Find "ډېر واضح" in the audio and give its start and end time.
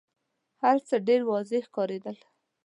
1.07-1.63